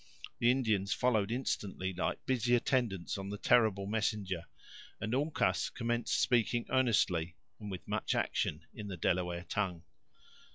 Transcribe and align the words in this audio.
The 0.39 0.49
Indians 0.49 0.93
followed 0.95 1.29
instantly 1.31 1.93
like 1.93 2.25
busy 2.25 2.55
attendants 2.55 3.19
on 3.19 3.29
the 3.29 3.37
terrible 3.37 3.85
messenger, 3.85 4.45
and 4.99 5.13
Uncas 5.13 5.69
commenced 5.69 6.19
speaking 6.19 6.65
earnestly 6.71 7.35
and 7.59 7.69
with 7.69 7.87
much 7.87 8.15
action, 8.15 8.65
in 8.73 8.87
the 8.87 8.97
Delaware 8.97 9.45
tongue. 9.47 9.83